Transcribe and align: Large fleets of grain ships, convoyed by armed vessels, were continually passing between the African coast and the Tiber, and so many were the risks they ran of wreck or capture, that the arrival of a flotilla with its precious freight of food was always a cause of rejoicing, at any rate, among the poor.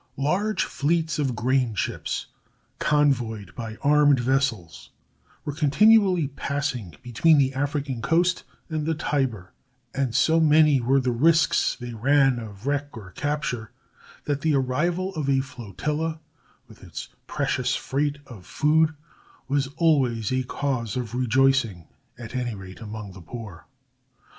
Large 0.17 0.63
fleets 0.63 1.19
of 1.19 1.35
grain 1.35 1.75
ships, 1.75 2.25
convoyed 2.79 3.53
by 3.53 3.75
armed 3.83 4.19
vessels, 4.19 4.89
were 5.45 5.53
continually 5.53 6.29
passing 6.29 6.95
between 7.03 7.37
the 7.37 7.53
African 7.53 8.01
coast 8.01 8.43
and 8.67 8.87
the 8.87 8.95
Tiber, 8.95 9.53
and 9.93 10.15
so 10.15 10.39
many 10.39 10.81
were 10.81 10.99
the 10.99 11.11
risks 11.11 11.77
they 11.79 11.93
ran 11.93 12.39
of 12.39 12.65
wreck 12.65 12.97
or 12.97 13.11
capture, 13.11 13.73
that 14.23 14.41
the 14.41 14.55
arrival 14.55 15.13
of 15.13 15.29
a 15.29 15.39
flotilla 15.41 16.19
with 16.67 16.83
its 16.83 17.09
precious 17.27 17.75
freight 17.75 18.17
of 18.25 18.47
food 18.47 18.95
was 19.47 19.67
always 19.77 20.31
a 20.33 20.41
cause 20.41 20.97
of 20.97 21.13
rejoicing, 21.13 21.85
at 22.17 22.33
any 22.35 22.55
rate, 22.55 22.81
among 22.81 23.11
the 23.11 23.21
poor. 23.21 23.67